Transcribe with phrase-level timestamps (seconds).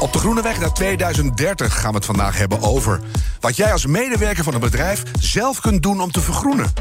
[0.00, 3.00] Op de Groene Weg naar 2030 gaan we het vandaag hebben over
[3.40, 6.72] wat jij als medewerker van een bedrijf zelf kunt doen om te vergroenen.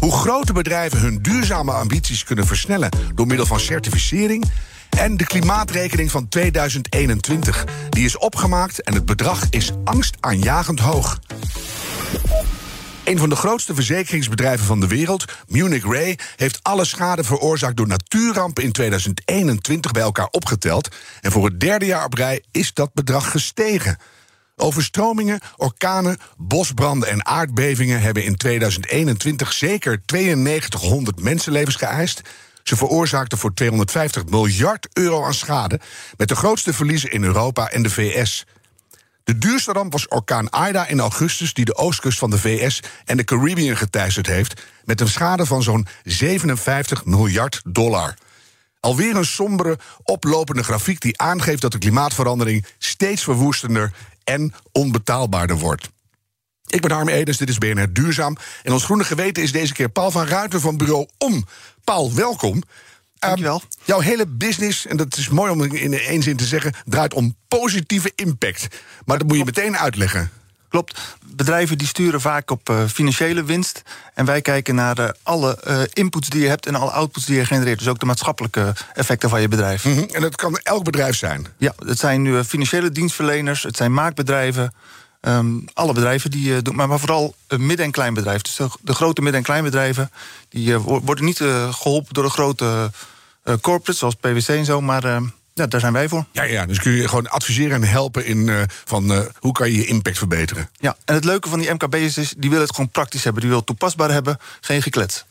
[0.00, 4.44] Hoe grote bedrijven hun duurzame ambities kunnen versnellen door middel van certificering.
[4.98, 7.64] En de klimaatrekening van 2021.
[7.90, 11.18] Die is opgemaakt en het bedrag is angstaanjagend hoog.
[13.04, 17.86] Een van de grootste verzekeringsbedrijven van de wereld, Munich Re, heeft alle schade veroorzaakt door
[17.86, 20.88] natuurrampen in 2021 bij elkaar opgeteld.
[21.20, 23.98] En voor het derde jaar op rij is dat bedrag gestegen.
[24.56, 32.20] Overstromingen, orkanen, bosbranden en aardbevingen hebben in 2021 zeker 9200 mensenlevens geëist.
[32.62, 35.80] Ze veroorzaakten voor 250 miljard euro aan schade,
[36.16, 38.44] met de grootste verliezen in Europa en de VS.
[39.24, 43.16] De duurste ramp was orkaan Ida in augustus, die de oostkust van de VS en
[43.16, 48.14] de Caribbean geteisterd heeft, met een schade van zo'n 57 miljard dollar.
[48.80, 53.92] Alweer een sombere, oplopende grafiek die aangeeft dat de klimaatverandering steeds verwoestender
[54.24, 55.90] en onbetaalbaarder wordt.
[56.66, 58.36] Ik ben Harm Edens, dit is BNR Duurzaam.
[58.62, 61.46] En ons groene geweten is deze keer Paul van Ruiter van bureau Om.
[61.84, 62.62] Paul, welkom.
[63.26, 63.54] Dankjewel.
[63.54, 67.14] Um, jouw hele business, en dat is mooi om in één zin te zeggen, draait
[67.14, 68.68] om positieve impact.
[69.04, 70.30] Maar dat moet je meteen uitleggen.
[70.68, 71.00] Klopt.
[71.26, 73.82] Bedrijven die sturen vaak op uh, financiële winst.
[74.14, 77.36] En wij kijken naar uh, alle uh, inputs die je hebt en alle outputs die
[77.36, 77.78] je genereert.
[77.78, 79.84] Dus ook de maatschappelijke effecten van je bedrijf.
[79.84, 80.08] Mm -hmm.
[80.12, 81.46] En dat kan elk bedrijf zijn?
[81.56, 84.74] Ja, het zijn nu financiële dienstverleners, het zijn maakbedrijven.
[85.20, 88.42] Um, alle bedrijven die doen, maar, maar vooral midden- en kleinbedrijven.
[88.42, 90.10] Dus de, de, grote midden- en kleinbedrijven
[90.48, 91.38] die worden niet
[91.70, 92.90] geholpen door de grote
[93.44, 95.20] corporates zoals PwC en zo, maar uh,
[95.54, 96.24] ja, daar zijn wij voor.
[96.32, 99.76] Ja, ja, dus kun je gewoon adviseren en helpen in uh, van hoe kan je
[99.76, 100.70] je impact verbeteren.
[100.78, 103.42] Ja, en het leuke van die MKB'ers is, die willen het gewoon praktisch hebben.
[103.42, 105.24] Die willen het toepasbaar hebben, geen geklets.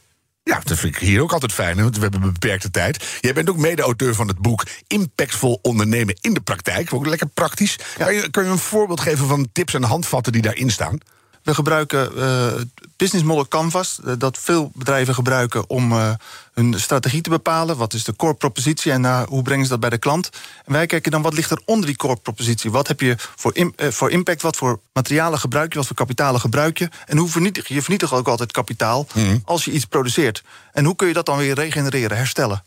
[0.44, 3.18] Ja, dat vind ik hier ook altijd fijn, want we hebben een beperkte tijd.
[3.22, 6.94] Jij bent ook mede-auteur van het boek Impactvol ondernemen in de praktijk.
[6.94, 7.76] Ook lekker praktisch.
[7.98, 8.06] Ja.
[8.06, 10.98] Kan, je, kan je een voorbeeld geven van tips en handvatten die daarin staan?
[11.44, 12.52] We gebruiken uh,
[12.98, 16.14] business model canvas, uh, dat veel bedrijven gebruiken om uh,
[16.54, 17.78] hun strategie te bepalen.
[17.78, 20.30] Wat is de core propositie en hoe brengen ze dat bij de klant?
[20.66, 22.72] En wij kijken dan wat ligt er onder die core propositie.
[22.72, 26.78] Wat heb je voor, voor impact, wat voor materialen gebruik je, wat voor kapitalen gebruik
[26.78, 26.90] je?
[27.06, 27.74] En hoe vernietig je?
[27.74, 29.42] Je vernietigt ook altijd kapitaal mm.
[29.46, 30.44] als je iets produceert.
[30.72, 32.64] En hoe kun je dat dan weer regenereren, herstellen?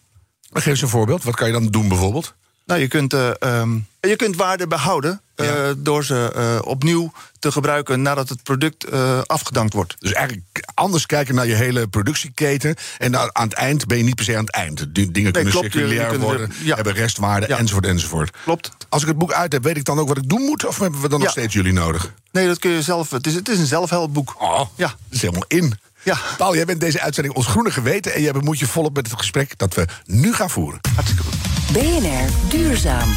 [0.53, 1.25] Geef eens een voorbeeld.
[1.25, 2.35] Wat kan je dan doen bijvoorbeeld?
[2.67, 5.75] Nou, je kunt, uh, um, je kunt waarde behouden uh, ja.
[5.77, 8.91] door ze uh, opnieuw te gebruiken nadat het product
[9.27, 9.97] afgedankt wordt.
[9.99, 12.75] Dus eigenlijk anders kijken naar je hele productieketen.
[12.99, 14.95] En aan het eind ben je niet per se aan het eind.
[14.95, 16.75] Dingen nee, kunnen klopt, circulair worden, ja.
[16.75, 17.59] hebben restwaarde, ja.
[17.59, 18.37] enzovoort, enzovoort.
[18.45, 18.71] Klopt.
[18.89, 20.65] Als ik het boek uit heb, weet ik dan ook wat ik doen moet?
[20.65, 22.13] Of hebben we dan nog steeds jullie nodig?
[22.33, 23.11] Nee, dat kun je zelf.
[23.11, 24.35] Het is, het is een zelfhelpboek.
[24.39, 24.87] Oh, ja.
[24.87, 25.79] dat is helemaal in.
[26.07, 26.19] Ja.
[26.37, 28.15] Paul, jij bent deze uitzending ons groene geweten...
[28.15, 30.81] en jij bemoeit je volop met het gesprek dat we nu gaan voeren.
[30.95, 31.35] Hartstikke goed.
[31.73, 33.09] BNR Duurzaam.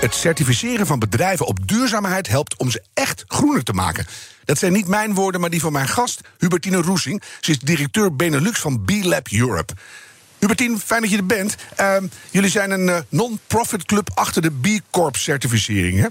[0.00, 4.06] Het certificeren van bedrijven op duurzaamheid helpt om ze echt groener te maken.
[4.44, 7.22] Dat zijn niet mijn woorden, maar die van mijn gast, Hubertine Roesing.
[7.40, 9.72] Ze is directeur Benelux van B-Lab Europe.
[10.38, 11.56] Hubertine, fijn dat je er bent.
[11.80, 11.96] Uh,
[12.30, 16.00] jullie zijn een uh, non-profit club achter de B Corp certificering.
[16.00, 16.06] Hè?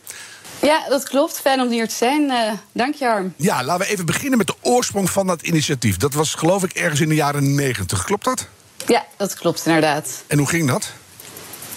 [0.63, 1.39] Ja, dat klopt.
[1.39, 2.21] Fijn om hier te zijn.
[2.21, 3.33] Uh, dank je, Harm.
[3.37, 5.97] Ja, laten we even beginnen met de oorsprong van dat initiatief.
[5.97, 8.03] Dat was geloof ik ergens in de jaren negentig.
[8.03, 8.47] Klopt dat?
[8.87, 10.23] Ja, dat klopt inderdaad.
[10.27, 10.91] En hoe ging dat?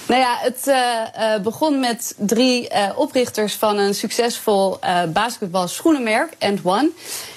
[0.06, 0.74] Nou ja, het uh,
[1.18, 6.90] uh, begon met drie uh, oprichters van een succesvol basketbal schoenenmerk, And One.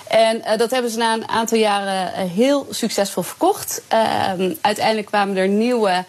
[0.08, 3.81] En dat hebben ze na een aantal jaren heel succesvol verkocht.
[3.88, 6.06] Ehm, uiteindelijk kwamen er nieuwe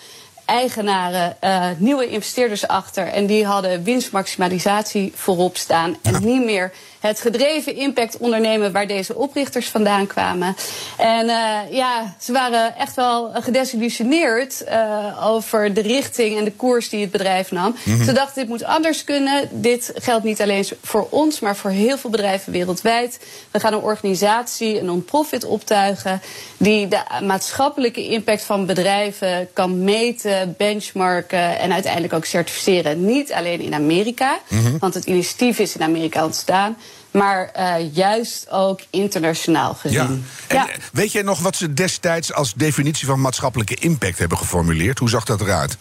[0.51, 3.07] eigenaren, uh, nieuwe investeerders achter.
[3.07, 5.97] En die hadden winstmaximalisatie voorop staan.
[6.03, 10.57] En niet meer het gedreven impact ondernemen waar deze oprichters vandaan kwamen.
[10.97, 16.89] En uh, ja, ze waren echt wel gedesillusioneerd uh, over de richting en de koers
[16.89, 17.77] die het bedrijf nam.
[17.85, 18.05] Mm -hmm.
[18.05, 19.49] Ze dachten, dit moet anders kunnen.
[19.53, 23.21] Dit geldt niet alleen voor ons, maar voor heel veel bedrijven wereldwijd.
[23.51, 26.23] We gaan een organisatie, een non-profit optuigen...
[26.57, 31.59] die de maatschappelijke impact van bedrijven kan meten, benchmarken...
[31.59, 33.05] en uiteindelijk ook certificeren.
[33.05, 34.79] Niet alleen in Amerika, mm -hmm.
[34.79, 36.77] want het initiatief is in Amerika ontstaan
[37.11, 40.25] maar eh, juist ook internationaal gezien.
[40.47, 40.69] En Ja.
[40.69, 44.99] eh, weet jij nog wat ze destijds als definitie van maatschappelijke impact hebben geformuleerd?
[44.99, 45.77] Hoe zag dat eruit?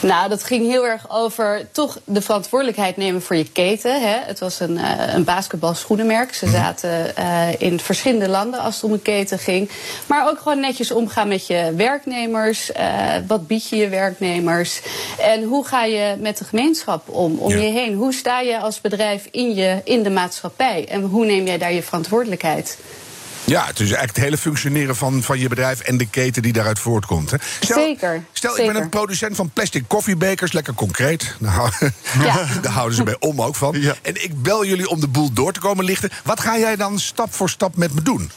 [0.00, 4.00] Nou, dat ging heel erg over toch de verantwoordelijkheid nemen voor je keten.
[4.00, 4.16] Hè.
[4.26, 6.34] Het was een, eh een basketbalschoenenmerk.
[6.34, 9.70] Ze zaten eh, in verschillende landen als het om een keten ging.
[10.06, 12.70] Maar ook gewoon netjes omgaan met je werknemers.
[13.26, 14.80] Wat bied je je werknemers?
[15.18, 17.56] En hoe ga je met de gemeenschap om, om Ja.
[17.56, 17.94] je heen?
[17.94, 20.44] Hoe sta je als bedrijf in, je, in de maatschappij?
[20.88, 22.78] En hoe neem jij daar je verantwoordelijkheid?
[23.44, 26.52] Ja, het is eigenlijk het hele functioneren van, van je bedrijf en de keten die
[26.52, 27.30] daaruit voortkomt.
[27.30, 27.36] Hè.
[27.60, 31.34] Stel, Zeker, Stel, ik ben een producent van plastic koffiebekers, lekker concreet.
[31.40, 31.70] Daar, hou-
[32.18, 32.46] Ja.
[32.62, 33.80] daar houden ze bij om ook van.
[33.80, 33.94] Ja.
[34.02, 36.10] En ik bel jullie om de boel door te komen lichten.
[36.24, 38.30] Wat ga jij dan stap voor stap met me doen?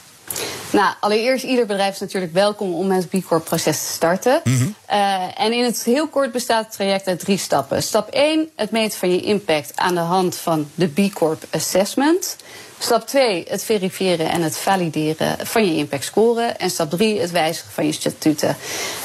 [0.72, 4.42] Nou, allereerst, ieder bedrijf is natuurlijk welkom om het B Corp-proces te starten.
[4.86, 7.82] Eh, en in het heel kort bestaat het traject uit drie stappen.
[7.82, 12.36] Stap 1, het meten van je impact aan de hand van de B Corp Assessment.
[12.78, 16.42] Stap 2, het verifiëren en het valideren van je impact score.
[16.42, 18.56] En stap 3, het wijzigen van je statuten.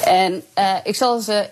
[0.03, 1.49] En eh, ik zal ze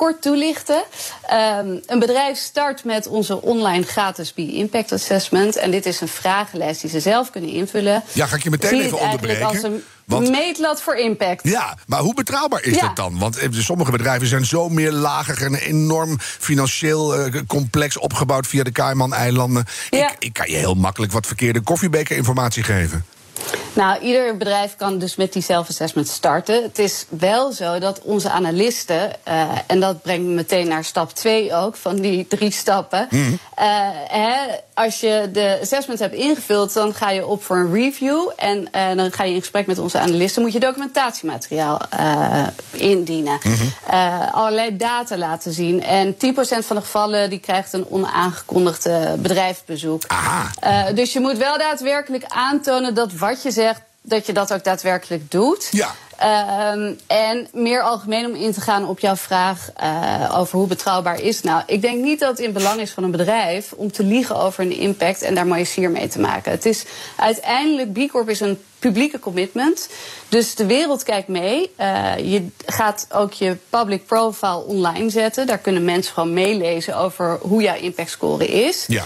[0.00, 0.82] kort toelichten.
[1.26, 5.56] Ehm, een bedrijf start met onze online gratis B-Impact Assessment.
[5.56, 8.02] En dit is een vragenlijst die ze zelf kunnen invullen.
[8.12, 11.48] Ja, ga ik je meteen Zie even onderbreken, als een want- meetlat voor impact.
[11.48, 12.80] Ja, maar hoe betrouwbaar is Ja.
[12.80, 13.18] dat dan?
[13.18, 18.72] Want eh, sommige bedrijven zijn zo meerlagig en enorm financieel eh, complex opgebouwd via de
[18.72, 19.64] Cayman-eilanden.
[19.90, 20.10] Ja.
[20.10, 23.04] Ik, ik kan je heel makkelijk wat verkeerde koffiebekerinformatie geven.
[23.72, 26.62] Nou, ieder bedrijf kan dus met die self-assessment starten.
[26.62, 31.12] Het is wel zo dat onze analisten, eh, en dat brengt me meteen naar stap
[31.14, 33.06] 2 ook, van die drie stappen.
[33.10, 33.32] Mhm.
[33.54, 33.66] Eh,
[34.08, 34.36] hè,
[34.74, 38.30] als je de assessment hebt ingevuld, dan ga je op voor een review.
[38.36, 40.42] En eh, dan ga je in gesprek met onze analisten.
[40.42, 41.80] Moet je documentatiemateriaal
[42.70, 43.38] indienen.
[43.42, 43.64] Mhm.
[44.32, 45.82] Allerlei data laten zien.
[45.82, 50.02] En 10% van de gevallen die krijgt een onaangekondigde bedrijfsbezoek.
[50.94, 53.69] Dus je moet wel daadwerkelijk aantonen dat wat je zegt,
[54.02, 55.68] dat je dat ook daadwerkelijk doet.
[55.70, 55.94] Ja.
[56.20, 61.20] Ehm, en meer algemeen om in te gaan op jouw vraag eh, over hoe betrouwbaar
[61.20, 61.42] is.
[61.42, 64.36] Nou, ik denk niet dat het in belang is van een bedrijf om te liegen
[64.36, 66.52] over een impact en daar mooie sier mee te maken.
[66.52, 66.84] Het is
[67.16, 69.88] uiteindelijk, B Corp is een publieke commitment.
[70.28, 71.72] Dus de wereld kijkt mee.
[71.76, 75.46] Eh, je gaat ook je public profile online zetten.
[75.46, 78.84] Daar kunnen mensen gewoon meelezen over hoe jouw impact score is.
[78.86, 79.04] Ja.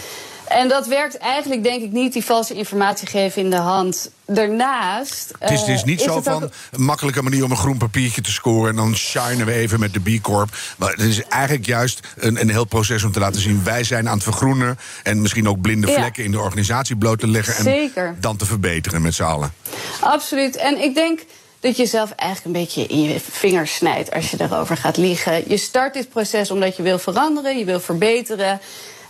[0.49, 4.11] En dat werkt eigenlijk, denk ik, niet die valse informatie geven in de hand.
[4.27, 5.33] Daarnaast.
[5.39, 7.77] Het is, het is eh, niet zo ook- van een makkelijke manier om een groen
[7.79, 8.71] papiertje te scoren.
[8.71, 10.57] En dan shinen we even met de B Corp.
[10.79, 13.65] Maar het is eigenlijk juist een, een heel proces om te laten zien.
[13.65, 14.79] Wij zijn aan het vergroenen.
[15.03, 15.95] En misschien ook blinde Ja.
[15.95, 17.55] vlekken in de organisatie bloot te leggen.
[17.57, 18.17] En Zeker.
[18.21, 19.53] dan te verbeteren met z'n allen.
[20.01, 20.57] Absoluut.
[20.57, 21.21] En ik denk
[21.61, 25.43] dat je zelf eigenlijk een beetje in je vingers snijdt als je daarover gaat liegen.
[25.49, 28.61] Je start dit proces omdat je wil veranderen, je wil verbeteren.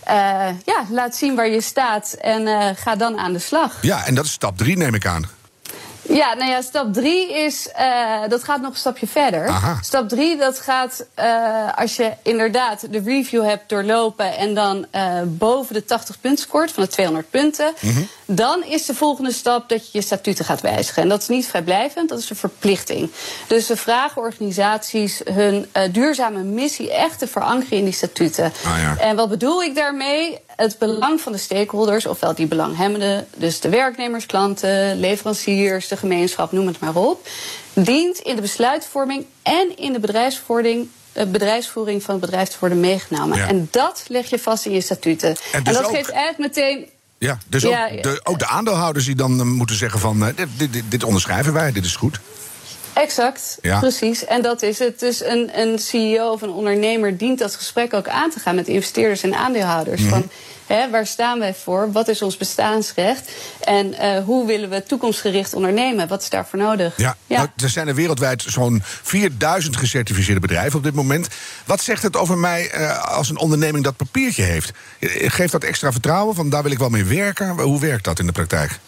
[0.05, 3.77] Eh, ja, laat zien waar je staat en eh, ga dan aan de slag.
[3.81, 5.29] Ja, en dat is stap drie, neem ik aan.
[6.01, 9.47] Ja, nou ja, stap drie is, eh, dat gaat nog een stapje verder.
[9.47, 9.77] Aha.
[9.81, 11.05] Stap drie, dat gaat
[11.75, 14.85] als je inderdaad de review hebt doorlopen en dan
[15.25, 17.73] boven de 80 punten scoort van de 200 punten.
[17.79, 18.01] Mhm.
[18.27, 21.01] Dan is de volgende stap dat je je statuten gaat wijzigen.
[21.03, 23.11] En dat is niet vrijblijvend, dat is een verplichting.
[23.47, 28.53] Dus we vragen organisaties hun eh, duurzame missie echt te verankeren in die statuten.
[28.65, 28.97] Ah, ja.
[28.99, 30.37] En wat bedoel ik daarmee?
[30.55, 36.51] Het belang van de stakeholders, ofwel die belanghebbenden, dus de werknemers, klanten, leveranciers, de gemeenschap,
[36.51, 37.27] noem het maar op,
[37.73, 40.89] dient in de besluitvorming en in de bedrijfsvoering.
[41.13, 43.37] eh, bedrijfsvoering van het bedrijf te worden meegenomen.
[43.37, 43.47] Ja.
[43.47, 45.29] En dat leg je vast in je statuten.
[45.29, 46.89] En En, dus dat ook- geeft eigenlijk meteen.
[47.25, 50.25] Ja, dus ook, de, ook de aandeelhouders die dan eh, moeten zeggen van...
[50.25, 52.19] eh, dit, dit, dit, dit onderschrijven wij, dit is goed.
[52.93, 53.79] Exact, Ja.
[53.79, 54.25] precies.
[54.25, 54.99] En dat is het.
[54.99, 58.67] Dus een, een CEO of een ondernemer dient dat gesprek ook aan te gaan met
[58.67, 60.01] investeerders en aandeelhouders.
[60.01, 60.09] Mhm.
[60.09, 60.29] Van
[60.67, 61.91] waar staan wij voor?
[61.91, 63.31] Wat is ons bestaansrecht?
[63.63, 66.07] En eh, hoe willen we toekomstgericht ondernemen?
[66.07, 66.93] Wat is daarvoor nodig?
[66.97, 71.27] Ja, Nou, er zijn er wereldwijd zo'n 4000 gecertificeerde bedrijven op dit moment.
[71.65, 74.71] Wat zegt het over mij eh, als een onderneming dat papiertje heeft?
[74.99, 76.35] Eh, Geeft dat extra vertrouwen?
[76.35, 77.49] Van daar wil ik wel mee werken.
[77.49, 78.79] Hoe werkt dat in de praktijk?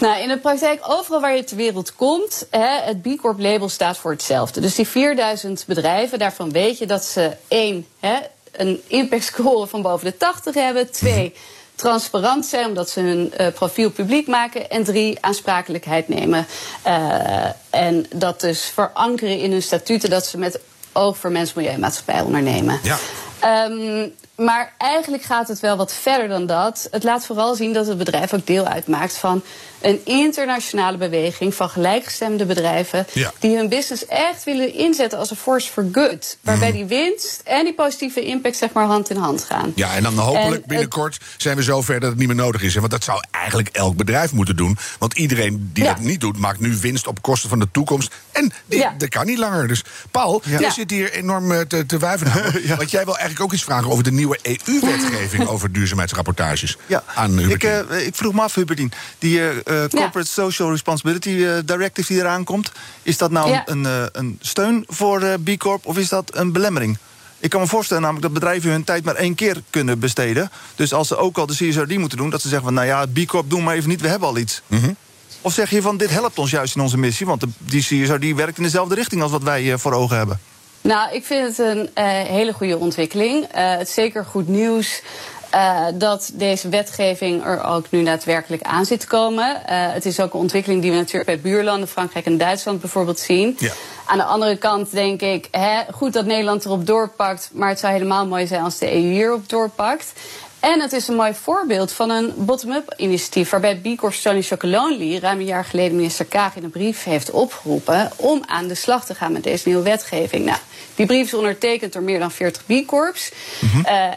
[0.00, 3.68] Nou, in de praktijk, overal waar je ter wereld komt, hè, het B Corp label
[3.68, 4.60] staat voor hetzelfde.
[4.60, 8.16] Dus die 4000 bedrijven, daarvan weet je dat ze één, hè,
[8.58, 10.90] een impact score van boven de 80 hebben.
[10.90, 11.34] Twee,
[11.74, 14.70] transparant zijn omdat ze hun eh, profiel publiek maken.
[14.70, 16.46] En drie, aansprakelijkheid nemen.
[16.82, 20.60] Eh, en dat dus verankeren in hun statuten dat ze met
[20.92, 22.80] oog voor mens, milieu en maatschappij ondernemen.
[22.82, 22.98] Ja.
[23.38, 26.88] Ehm, maar eigenlijk gaat het wel wat verder dan dat.
[26.90, 29.42] Het laat vooral zien dat het bedrijf ook deel uitmaakt van
[29.80, 33.06] een internationale beweging van gelijkgestemde bedrijven.
[33.12, 33.32] Ja.
[33.38, 36.36] die hun business echt willen inzetten als een force for good.
[36.40, 39.72] Waarbij die winst en die positieve impact zeg maar hand in hand gaan.
[39.74, 42.62] Ja, en dan hopelijk En het- binnenkort zijn we zover dat het niet meer nodig
[42.62, 42.74] is.
[42.74, 44.78] Want dat zou eigenlijk elk bedrijf moeten doen.
[44.98, 45.94] Want iedereen die Ja.
[45.94, 48.14] dat niet doet, maakt nu winst op kosten van de toekomst.
[48.32, 48.94] En die, Ja.
[48.98, 49.68] dat kan niet langer.
[49.68, 50.70] Dus Paul, jij Ja.
[50.70, 52.26] zit hier enorm eh, te, te wuiven.
[52.34, 52.74] me.
[52.76, 56.76] Want jij wil eigenlijk ook iets vragen over de nieuwe EU-wetgeving over duurzaamheidsrapportages.
[56.86, 57.86] Ja, Aan ik, Hubertine.
[57.90, 58.92] eh, ik vroeg me af, Huberdien.
[59.18, 62.72] Die eh, eh, Corporate Social Responsibility eh, Directive die eraan komt...
[63.02, 63.62] is dat nou Ja.
[63.66, 66.98] een, eh, een steun voor eh, B Corp of is dat een belemmering?
[67.40, 70.50] Ik kan me voorstellen namelijk dat bedrijven hun tijd maar één keer kunnen besteden.
[70.74, 72.30] Dus als ze ook al de CSRD moeten doen...
[72.30, 74.38] dat ze zeggen van, nou ja, B Corp doen maar even niet, we hebben al
[74.38, 74.62] iets.
[74.66, 74.92] Mhm.
[75.40, 77.26] Of zeg je van, dit helpt ons juist in onze missie...
[77.26, 80.40] want de, die CSRD werkt in dezelfde richting als wat wij voor ogen hebben.
[80.80, 83.44] Nou, ik vind het een eh, hele goede ontwikkeling.
[83.44, 85.02] Eh, het is zeker goed nieuws.
[85.50, 89.66] Eh, dat deze wetgeving er ook nu daadwerkelijk aan zit te komen.
[89.66, 93.18] Eh, het is ook een ontwikkeling die we natuurlijk bij buurlanden, Frankrijk en Duitsland bijvoorbeeld
[93.18, 93.56] zien.
[93.58, 93.72] Ja.
[94.06, 97.92] Aan de andere kant denk ik, hè, goed dat Nederland erop doorpakt, maar het zou
[97.92, 100.12] helemaal mooi zijn als de EU hierop doorpakt.
[100.60, 103.50] En het is een mooi voorbeeld van een bottom-up initiatief.
[103.50, 107.30] Waarbij B Corp Tony Chocolonely ruim een jaar geleden minister Kaag in een brief heeft
[107.30, 108.10] opgeroepen.
[108.16, 110.44] om aan de slag te gaan met deze nieuwe wetgeving.
[110.44, 110.58] Nou,
[110.94, 113.32] die brief is ondertekend door meer dan 40 B Corps.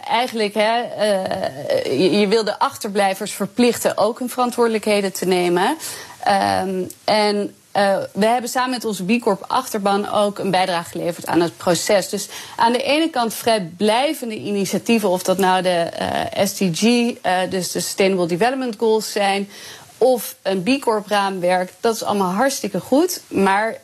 [0.07, 5.77] Eigenlijk, hè, eh, je, je wil de achterblijvers verplichten ook hun verantwoordelijkheden te nemen.
[6.24, 11.28] Ehm, en eh, we hebben samen met onze B Corp achterban ook een bijdrage geleverd
[11.28, 12.10] aan het proces.
[12.10, 16.84] Dus aan de ene kant vrijblijvende initiatieven, of dat nou de eh, SDG,
[17.22, 19.50] eh, dus de Sustainable Development Goals zijn,
[19.98, 23.22] of een B Corp raamwerk, dat is allemaal hartstikke goed.
[23.28, 23.78] Maar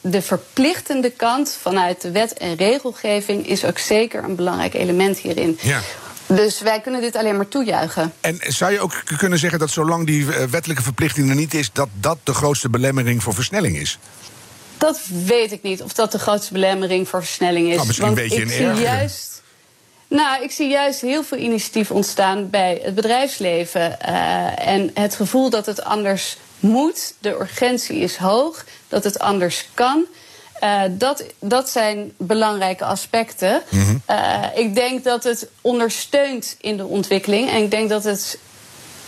[0.00, 5.58] de verplichtende kant vanuit de wet en regelgeving is ook zeker een belangrijk element hierin.
[5.62, 5.80] Ja.
[6.36, 8.12] Dus wij kunnen dit alleen maar toejuichen.
[8.20, 11.70] En zou je ook kunnen zeggen dat zolang die eh, wettelijke verplichting er niet is...
[11.72, 13.98] dat dat de grootste belemmering voor versnelling is?
[14.78, 17.74] Dat weet ik niet of dat de grootste belemmering voor versnelling is.
[17.74, 19.42] Nou, misschien Want een beetje ik een zie juist.
[20.08, 24.00] Nou, ik zie juist heel veel initiatief ontstaan bij het bedrijfsleven.
[24.00, 27.14] eh, en het gevoel dat het anders moet.
[27.18, 28.64] De urgentie is hoog.
[28.88, 30.04] Dat het anders kan.
[30.64, 33.62] Eh, dat, dat zijn belangrijke aspecten.
[33.68, 33.96] Mhm.
[34.06, 37.50] Eh, ik denk dat het ondersteunt in de ontwikkeling.
[37.50, 38.38] En ik denk dat het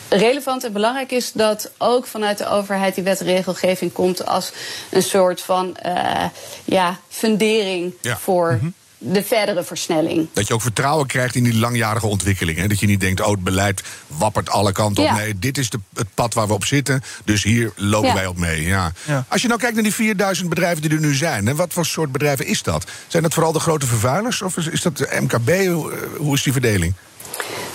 [0.09, 4.53] relevant en belangrijk is dat ook vanuit de overheid die wet en regelgeving komt als
[4.91, 6.25] een soort van eh,
[6.65, 8.17] ja, fundering Ja.
[8.17, 8.61] voor
[8.99, 10.29] de verdere versnelling.
[10.33, 12.59] Dat je ook vertrouwen krijgt in die langjarige ontwikkeling.
[12.59, 12.67] Hè?
[12.67, 15.11] Dat je niet denkt, oh, het beleid wappert alle kanten op.
[15.11, 17.03] Nee, dit is de, het pad waar we op zitten.
[17.25, 18.15] Dus hier lopen Ja.
[18.15, 18.63] wij op mee.
[18.63, 18.93] Ja.
[19.07, 19.25] Ja.
[19.29, 21.47] Als je nou kijkt naar die 4000 bedrijven die er nu zijn.
[21.47, 22.85] Hè, wat voor soort bedrijven is dat?
[23.07, 24.43] Zijn dat vooral de grote vervuilers?
[24.43, 25.49] Of is, is dat de MKB?
[25.67, 26.95] Hoe, eh, hoe is die verdeling?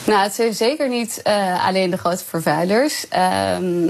[0.04, 3.08] Nou, het zijn zeker niet eh, alleen de grote vervuilers.
[3.10, 3.88] Ehm,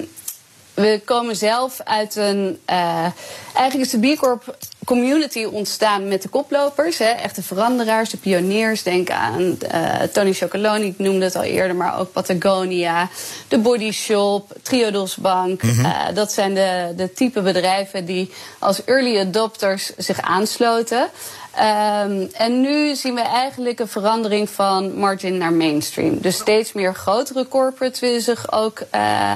[0.74, 2.60] we komen zelf uit een.
[2.66, 3.06] eh,
[3.54, 6.98] eigenlijk is de B Corp community ontstaan met de koplopers.
[6.98, 8.84] Hè, echte veranderaars, de pioniers.
[8.84, 13.10] Denk aan eh, Tony Chocoloni, ik noemde het al eerder, maar ook Patagonia,
[13.48, 15.62] de Body Shop, Triodos Bank.
[15.63, 21.10] Eh, dat zijn de, de type bedrijven die als early adopters zich aansloten.
[21.56, 26.22] Ehm, en nu zien we eigenlijk een verandering van margin naar mainstream.
[26.22, 28.82] Dus steeds meer grotere corporates willen zich ook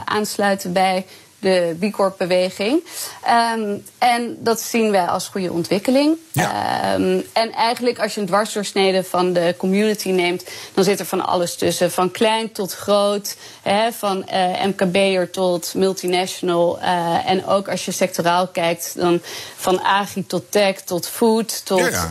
[0.06, 1.06] aansluiten bij
[1.39, 2.84] de B Corp-beweging.
[3.24, 6.18] Ehm, en dat zien wij als goede ontwikkeling.
[6.32, 6.51] Ja.
[6.94, 10.44] Ehm, en eigenlijk als je een dwarsdoorsnede van de community neemt...
[10.74, 11.92] dan zit er van alles tussen.
[11.92, 13.36] Van klein tot groot.
[13.62, 16.80] Hè, van eh, MKB'er tot multinational.
[16.80, 18.94] eh, en ook als je sectoraal kijkt...
[18.98, 19.22] dan
[19.56, 22.10] van agri tot tech tot food tot Ja,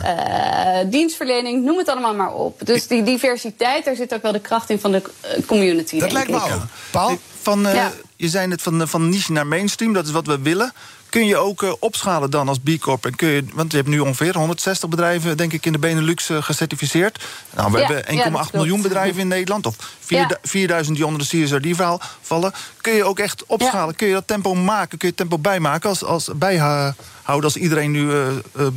[0.81, 1.63] eh, dienstverlening.
[1.65, 2.59] Noem het allemaal maar op.
[2.63, 5.01] Dus die diversiteit, daar zit ook wel de kracht in van de
[5.45, 6.61] community, Dat denk lijkt me ook.
[6.91, 7.17] Paul?
[7.41, 7.91] Van, eh, Ja.
[8.17, 10.73] Je zei het van, van niche naar mainstream, dat is wat we willen.
[11.09, 13.05] Kun je ook eh, opschalen dan als B Corp?
[13.05, 16.29] En kun je, want je hebt nu ongeveer 160 bedrijven, denk ik, in de Benelux
[16.29, 17.23] eh, gecertificeerd.
[17.55, 18.53] Nou, we Ja, hebben 1,8 ja, dat klopt.
[18.53, 19.65] miljoen bedrijven in Nederland.
[19.65, 20.29] Of 4, Ja.
[20.43, 22.53] 4000 die onder de CSRD-verhaal vallen.
[22.81, 23.95] Kun je ook echt opschalen?
[23.95, 24.89] Kun je dat tempo maken?
[24.97, 26.95] Kun je het tempo bijmaken als, als bijhouden
[27.43, 28.27] als iedereen nu eh,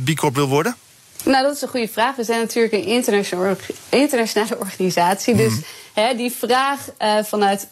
[0.03, 0.75] B Corp wil worden?
[1.23, 2.15] Nou, dat is een goede vraag.
[2.15, 3.57] We zijn natuurlijk een internationale,
[3.89, 5.35] internationale organisatie.
[5.35, 5.53] Dus
[5.93, 6.79] hè, die vraag
[7.23, 7.67] vanuit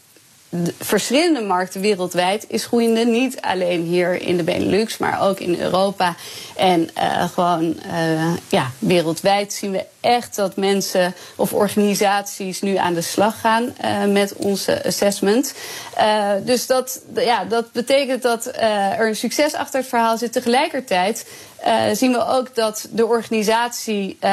[0.50, 3.06] de verschillende markten wereldwijd is groeiende.
[3.06, 6.16] Niet alleen hier in de Benelux, maar ook in Europa.
[6.56, 12.94] En eh, gewoon eh, ja, wereldwijd zien we echt dat mensen of organisaties nu aan
[12.94, 15.54] de slag gaan uh, met onze assessment.
[15.98, 20.32] Uh, dus dat, ja, dat betekent dat uh, er een succes achter het verhaal zit.
[20.32, 21.26] Tegelijkertijd
[21.66, 24.30] uh, zien we ook dat de organisatie uh,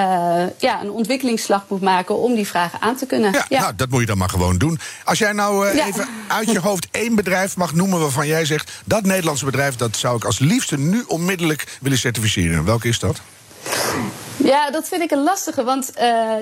[0.58, 3.32] ja, een ontwikkelingsslag moet maken om die vragen aan te kunnen.
[3.32, 3.60] Ja, ja.
[3.60, 4.78] Nou, dat moet je dan maar gewoon doen.
[5.04, 5.86] Als jij nou uh, ja.
[5.86, 9.96] even uit je hoofd één bedrijf mag noemen waarvan jij zegt dat Nederlandse bedrijf dat
[9.96, 12.64] zou ik als liefste nu onmiddellijk willen certificeren.
[12.64, 13.20] Welke is dat?
[14.36, 15.92] Ja, dat vind ik een lastige, want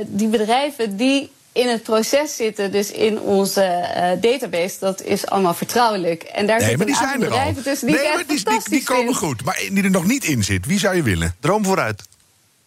[0.06, 3.60] die bedrijven die in het proces zitten, dus in onze
[3.96, 6.22] uh, database, dat is allemaal vertrouwelijk.
[6.22, 7.62] En daar nee, zitten maar die zijn er bedrijven al.
[7.62, 9.16] tussen die nee, maar echt die, die, die komen vind.
[9.16, 9.44] goed.
[9.44, 11.36] Maar die er nog niet in zit, wie zou je willen?
[11.40, 12.02] Droom vooruit.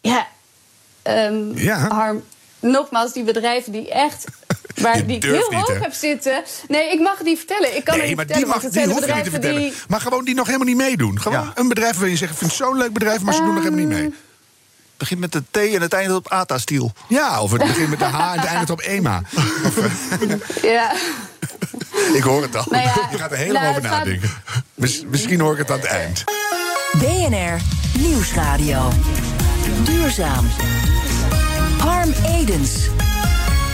[0.00, 0.26] Ja,
[1.02, 1.88] um, ja.
[1.88, 2.22] Harm,
[2.60, 4.24] nogmaals, die bedrijven die echt.
[4.82, 5.74] Waar die ik heel niet, hoog hè?
[5.74, 6.42] heb zitten.
[6.68, 7.76] Nee, ik mag het niet vertellen.
[7.76, 8.48] Ik kan nee, het maar niet die, vertellen.
[8.48, 9.60] mag, die zijn de hoef je niet te vertellen.
[9.60, 9.72] die.
[9.88, 11.20] Maar gewoon die nog helemaal niet meedoen.
[11.20, 11.52] Gewoon Ja.
[11.54, 13.62] een bedrijf waar je zegt, ik vind het zo'n leuk bedrijf, maar ze doen nog
[13.62, 14.14] helemaal niet mee.
[14.96, 16.92] Begint met de T en het eindigt op ATA-stiel.
[17.08, 19.22] Ja, of het begint met de H en het eindigt op EMA.
[19.64, 19.74] Of,
[20.62, 20.92] Ja.
[22.14, 22.64] ik hoor het al.
[22.70, 24.30] Nou ja, je gaat er helemaal nou, over gaat- nadenken.
[24.74, 26.24] Mis- misschien hoor ik het aan het eind.
[26.92, 27.60] BNR
[27.98, 28.92] Nieuwsradio.
[29.84, 30.48] Duurzaam.
[31.78, 32.70] Harm Edens.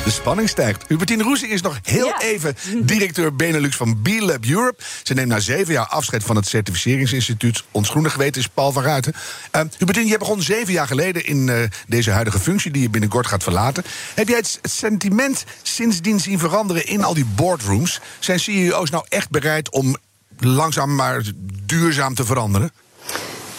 [0.05, 0.85] De spanning stijgt.
[0.89, 2.21] Hubertine Roesing is nog heel Ja.
[2.21, 4.83] even directeur Benelux van B-Lab Europe.
[5.03, 7.65] Ze neemt na zeven jaar afscheid van het certificeringsinstituut.
[7.71, 9.13] Ons groene geweten is Paul van Ruiten.
[9.57, 11.57] Uh, Hubertine, je begon zeven jaar geleden in eh,
[11.87, 12.71] deze huidige functie...
[12.71, 13.85] die je binnenkort gaat verlaten.
[14.15, 18.01] Heb jij het sentiment sindsdien zien veranderen in al die boardrooms?
[18.19, 19.97] Zijn CEO's nou echt bereid om
[20.39, 21.23] langzaam maar
[21.67, 22.73] duurzaam te veranderen?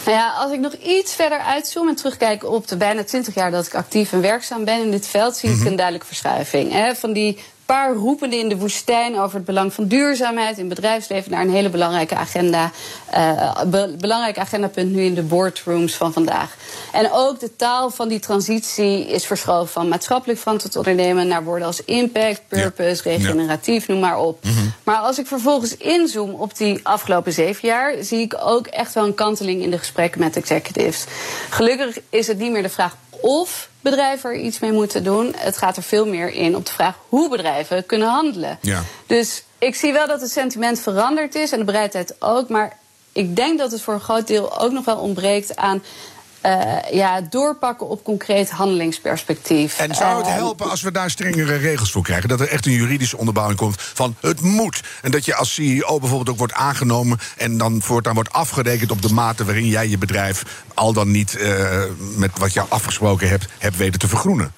[0.06, 3.52] Nou ja, als ik nog iets verder uitzoom en terugkijk op de bijna 20 jaar
[3.52, 6.72] dat ik actief en werkzaam ben in dit veld, zie ik een duidelijke verschuiving.
[6.72, 11.32] Hè, van die paar roependen in de woestijn over het belang van duurzaamheid in bedrijfsleven
[11.32, 12.72] naar een hele belangrijke agenda,
[13.10, 16.56] eh, be- belangrijk agendapunt nu in de boardrooms van vandaag.
[16.92, 21.68] En ook de taal van die transitie is verschoven van maatschappelijk verantwoord ondernemen naar woorden
[21.68, 23.16] als impact, purpose, Ja.
[23.18, 24.44] regeneratief, noem maar op.
[24.84, 29.06] Maar als ik vervolgens inzoom op die afgelopen zeven jaar, zie ik ook echt wel
[29.06, 31.06] een kanteling in de gesprekken met executives.
[31.50, 35.34] Gelukkig is het niet meer de vraag of bedrijven er iets mee moeten doen.
[35.38, 38.58] Het gaat er veel meer in op de vraag hoe bedrijven kunnen handelen.
[38.62, 38.84] Ja.
[39.08, 42.50] Dus ik zie wel dat het sentiment veranderd is en de bereidheid ook.
[42.50, 42.78] Maar
[43.12, 45.84] ik denk dat het voor een groot deel ook nog wel ontbreekt aan.
[46.44, 49.80] Eh, ja, doorpakken op concreet handelingsperspectief.
[49.80, 52.30] En zou het Eh, helpen als we daar strengere regels voor krijgen?
[52.30, 54.82] Dat er echt een juridische onderbouwing komt van het moet.
[55.02, 57.20] En dat je als CEO bijvoorbeeld ook wordt aangenomen...
[57.38, 60.44] en dan voortaan wordt afgerekend op de mate waarin jij je bedrijf...
[60.74, 64.54] al dan niet eh, met wat je afgesproken hebt, hebt weten te vergroenen.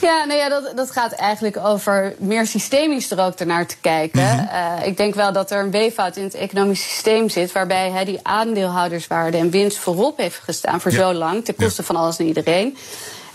[0.00, 4.48] Ja, nou ja, dat, dat gaat eigenlijk over meer systemisch er ook ernaar te kijken.
[4.48, 7.52] Eh, ik denk wel dat er een weeffout in het economisch systeem zit...
[7.52, 10.98] waarbij hè, die aandeelhouderswaarde en winst voorop heeft gestaan voor Ja.
[10.98, 11.44] zo lang...
[11.44, 12.76] ten koste van alles en iedereen.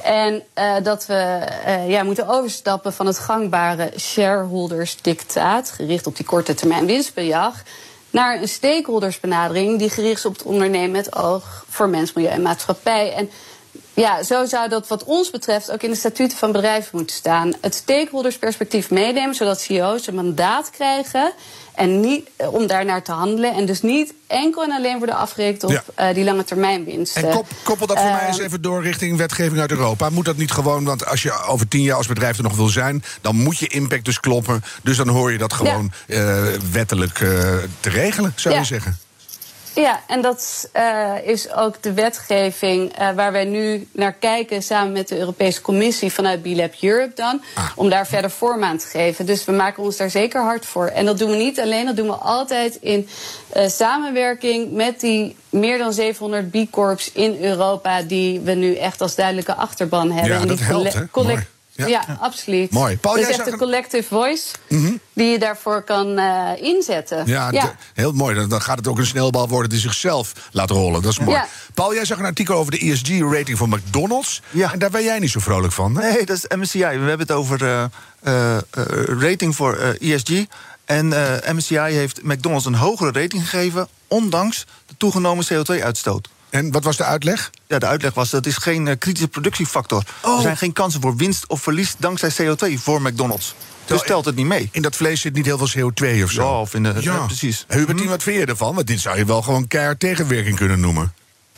[0.03, 5.71] En eh, dat we eh, ja, moeten overstappen van het gangbare shareholdersdictaat...
[5.71, 7.55] gericht op die korte termijn winstbejag...
[8.09, 10.91] naar een stakeholdersbenadering die gericht is op het ondernemen...
[10.91, 13.13] met oog voor mens, milieu en maatschappij...
[13.13, 13.29] En
[13.93, 17.54] ja, zo zou dat wat ons betreft ook in de statuten van bedrijven moeten staan.
[17.62, 21.34] Het stakeholdersperspectief meenemen, zodat CEO's een mandaat krijgen
[21.75, 23.54] en niet, eh, om daarnaar te handelen.
[23.54, 25.84] En dus niet enkel en alleen worden afgerekend op Ja.
[25.95, 27.23] eh, die lange termijn winsten.
[27.23, 30.10] En kop, koppel dat voor Eh, mij eens even door richting wetgeving uit Europa.
[30.10, 32.67] Moet dat niet gewoon, want als je over tien jaar als bedrijf er nog wil
[32.67, 33.04] zijn...
[33.21, 34.63] dan moet je impact dus kloppen.
[34.84, 35.91] Dus dan hoor je dat gewoon
[36.71, 37.13] wettelijk
[37.80, 38.60] te regelen, zou Ja.
[38.60, 38.99] je zeggen.
[39.75, 44.91] Ja, en dat eh, is ook de wetgeving eh, waar wij nu naar kijken samen
[44.91, 47.41] met de Europese Commissie vanuit B-Lab Europe dan.
[47.55, 47.69] Ah.
[47.75, 49.25] Om daar verder vorm aan te geven.
[49.25, 50.88] Dus we maken ons daar zeker hard voor.
[50.88, 53.07] En dat doen we niet alleen, dat doen we altijd in
[53.49, 58.01] eh, samenwerking met die meer dan 700 B-corps in Europa.
[58.01, 60.34] Die we nu echt als duidelijke achterban hebben.
[60.34, 61.38] Ja, En dat die helpt, hè?
[61.87, 62.03] Ja.
[62.07, 62.71] Ja, absoluut.
[62.71, 62.97] Mooi.
[62.97, 64.47] Paul, dus jij echt zag een collective voice
[65.13, 67.23] die je daarvoor kan eh, inzetten.
[67.25, 68.35] Ja, de- heel mooi.
[68.35, 71.01] Dan- Dan gaat het ook een snelbal worden die zichzelf laat rollen.
[71.01, 71.37] Dat is mooi.
[71.37, 71.47] Ja.
[71.73, 74.41] Paul, jij zag een artikel over de ESG-rating van McDonald's.
[74.49, 74.73] Ja.
[74.73, 75.95] En daar ben jij niet zo vrolijk van.
[75.97, 76.11] hè?
[76.11, 76.79] Nee, dat is MSCI.
[76.79, 77.83] We hebben het over eh,
[78.21, 78.57] eh,
[79.19, 80.45] rating voor eh, ESG.
[80.85, 81.13] En
[81.43, 83.87] eh, MSCI heeft McDonald's een hogere rating gegeven...
[84.07, 86.27] ondanks de toegenomen CO2-uitstoot.
[86.51, 87.49] En wat was de uitleg?
[87.67, 90.03] Ja, de uitleg was dat is geen eh, kritische productiefactor.
[90.21, 90.35] Oh.
[90.35, 93.45] Er zijn geen kansen voor winst of verlies dankzij CO2 voor McDonald's.
[93.47, 94.69] Dus Terwijl- stelt het niet mee.
[94.71, 96.41] In dat vlees zit niet heel veel CO2 of zo.
[96.43, 97.65] Ja, of in de- ja, precies.
[97.67, 98.75] Hubertine, wat vind je ervan?
[98.75, 101.13] Want dit zou je wel gewoon keihard tegenwerking kunnen noemen.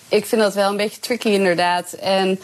[0.07, 1.93] Ik vind dat wel een beetje tricky inderdaad.
[1.93, 2.39] En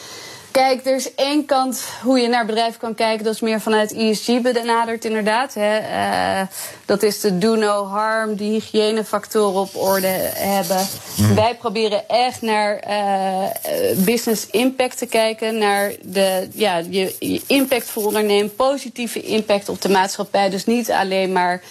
[0.52, 3.24] Kijk, er is één kant hoe je naar bedrijven kan kijken.
[3.26, 5.54] Dat is meer vanuit ESG benaderd, inderdaad.
[5.54, 5.80] Hè.
[5.80, 6.48] Uh,
[6.86, 10.88] dat is de do no harm, die hygiënefactoren op orde hebben.
[11.16, 11.36] Mm.
[11.36, 15.58] Wij proberen echt naar uh, business impact te kijken.
[15.58, 20.50] Naar de, ja, je, je impact voor ondernemen, positieve impact op de maatschappij.
[20.50, 21.62] Dus niet alleen maar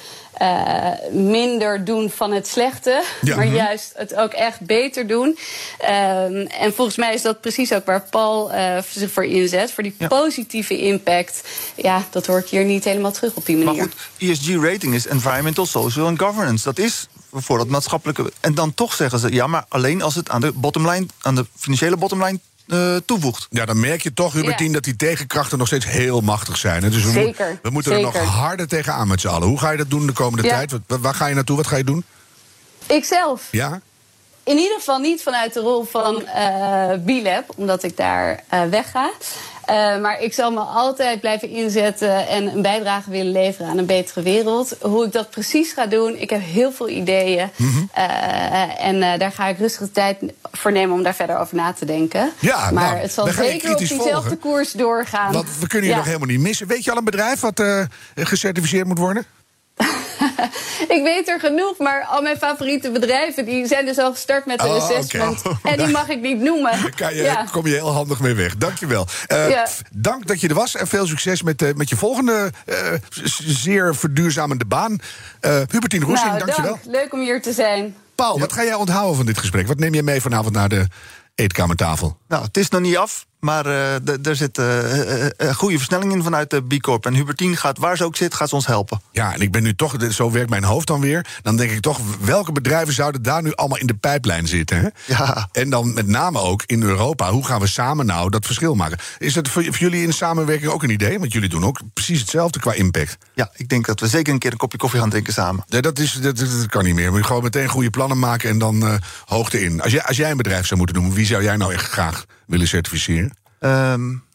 [0.43, 3.37] uh, minder doen van het slechte, ja.
[3.37, 5.39] maar juist het ook echt beter doen.
[5.81, 9.73] Um, en volgens mij is dat precies ook waar Paul uh, zich voor inzet.
[9.73, 10.07] Voor die ja.
[10.07, 11.43] positieve impact.
[11.75, 13.83] Ja, dat hoort hier niet helemaal terug op die manier.
[13.83, 16.65] Maar goed, ESG-rating is Environmental, Social and Governance.
[16.65, 18.33] Dat is voor dat maatschappelijke.
[18.41, 21.47] En dan toch zeggen ze ja, maar alleen als het aan de bottomline, aan de
[21.57, 23.47] financiële bottomline uh, toevoegt.
[23.51, 24.73] Ja, dan merk je toch, Hubertien, ja.
[24.73, 26.81] dat die tegenkrachten nog steeds heel machtig zijn.
[26.81, 27.49] Dus we, Zeker.
[27.49, 28.15] Mo we moeten Zeker.
[28.15, 29.49] er nog harder tegenaan met z'n allen.
[29.49, 30.55] Hoe ga je dat doen de komende ja.
[30.55, 30.73] tijd?
[30.87, 31.57] Waar, waar ga je naartoe?
[31.57, 32.05] Wat ga je doen?
[32.87, 33.43] Ikzelf.
[33.51, 33.81] Ja?
[34.45, 39.11] In ieder geval niet vanuit de rol van uh, B-Lab, omdat ik daar uh, wegga.
[39.71, 43.87] Uh, maar ik zal me altijd blijven inzetten en een bijdrage willen leveren aan een
[43.87, 44.77] betere wereld.
[44.81, 47.51] Hoe ik dat precies ga doen, ik heb heel veel ideeën.
[47.57, 47.91] Mm -hmm.
[47.99, 50.19] uh, en uh, daar ga ik rustig de tijd
[50.53, 52.33] voor nemen om daar verder over na te denken.
[52.39, 54.39] Ja, maar nou, het zal zeker op diezelfde volgen.
[54.39, 55.33] koers doorgaan.
[55.33, 55.99] Want we kunnen je ja.
[55.99, 56.67] nog helemaal niet missen.
[56.67, 57.63] Weet je al een bedrijf wat
[58.15, 59.27] gecertificeerd moet worden?
[60.97, 64.63] ik weet er genoeg, maar al mijn favoriete bedrijven die zijn dus al gestart met
[64.63, 65.43] een oh, assessment.
[65.45, 65.73] Okay.
[65.73, 66.71] En die mag ik niet noemen.
[66.83, 67.47] Daar kan je, ja.
[67.53, 68.57] kom je heel handig mee weg.
[68.57, 69.07] Dankjewel.
[69.33, 69.67] Uh, ja.
[69.91, 72.77] Dank dat je er was en veel succes met, uh, met je volgende uh,
[73.45, 74.99] zeer verduurzamende baan.
[75.71, 76.73] Hubertine Roesing, nou, dankjewel.
[76.73, 76.95] Dank.
[76.95, 77.97] Leuk om hier te zijn.
[78.15, 78.41] Paul, ja.
[78.41, 79.67] wat ga jij onthouden van dit gesprek?
[79.67, 80.87] Wat neem jij mee vanavond naar de
[81.35, 82.17] eetkamertafel?
[82.29, 83.27] Nou, het is nog niet af.
[83.41, 87.07] Maar uh, er zit uh, uh, goede versnelling in vanuit de B Corp.
[87.07, 89.01] En Hubertien gaat, waar ze ook zit, gaat ze ons helpen.
[89.13, 91.27] Ja, en ik ben nu toch, zo werkt mijn hoofd dan weer.
[91.43, 94.81] Dan denk ik toch, welke bedrijven zouden daar nu allemaal in de pijplijn zitten?
[94.81, 94.89] Hè?
[95.15, 95.49] Ja.
[95.53, 97.31] En dan met name ook in Europa.
[97.31, 98.99] Hoe gaan we samen nou dat verschil maken?
[99.19, 101.19] Is dat voor, voor jullie in samenwerking ook een idee?
[101.19, 103.17] Want jullie doen ook precies hetzelfde qua impact.
[103.35, 105.65] Ja, ik denk dat we zeker een keer een kopje koffie gaan drinken samen.
[105.67, 107.13] Dat, is, dat, dat kan niet meer.
[107.13, 109.81] We gewoon meteen goede plannen maken en dan hoogte in.
[109.81, 112.25] Als jij, als jij een bedrijf zou moeten doen, wie zou jij nou echt graag
[112.49, 113.37] willen certificeren?
[113.61, 114.27] Um,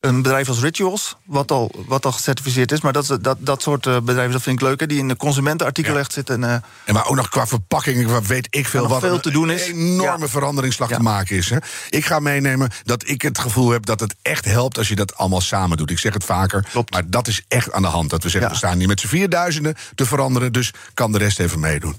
[0.00, 2.80] een bedrijf als Rituals, wat al, wat al gecertificeerd is.
[2.80, 5.16] Maar dat, dat, dat soort uh, bedrijven dat vind ik leuk, hè, die in de
[5.16, 5.98] consumentenartikel ja.
[5.98, 6.42] echt zitten.
[6.42, 9.00] En, uh, en maar ook nog qua verpakking, wat weet ik veel wat.
[9.00, 9.68] veel te doen is.
[9.68, 10.30] Een enorme ja.
[10.30, 10.96] veranderingsslag ja.
[10.96, 11.50] te maken is.
[11.50, 11.56] Hè.
[11.90, 15.16] Ik ga meenemen dat ik het gevoel heb dat het echt helpt als je dat
[15.16, 15.90] allemaal samen doet.
[15.90, 16.92] Ik zeg het vaker, Klopt.
[16.92, 18.10] maar dat is echt aan de hand.
[18.10, 21.40] Dat we zeggen, we staan hier met z'n vierduizenden te veranderen, dus kan de rest
[21.40, 21.98] even meedoen.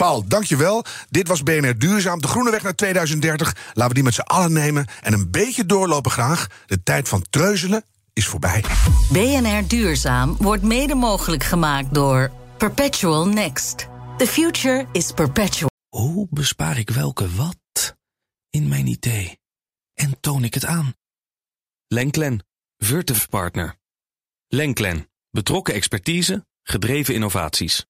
[0.00, 0.84] Paul, dankjewel.
[1.08, 2.20] Dit was BNR Duurzaam.
[2.20, 3.56] De groene weg naar 2030.
[3.66, 4.86] Laten we die met z'n allen nemen.
[5.00, 6.46] En een beetje doorlopen graag.
[6.66, 8.64] De tijd van treuzelen is voorbij.
[9.12, 13.88] BNR Duurzaam wordt mede mogelijk gemaakt door Perpetual Next.
[14.16, 15.70] The future is perpetual.
[15.88, 17.96] Hoe bespaar ik welke wat
[18.50, 19.38] in mijn idee?
[19.94, 20.94] En toon ik het aan?
[21.86, 23.76] Lenklen, Virtuf Partner.
[24.48, 27.88] Lenklen, betrokken expertise, gedreven innovaties.